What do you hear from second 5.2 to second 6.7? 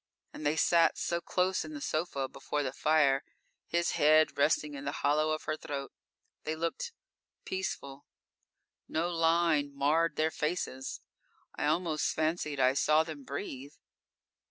of her throat. They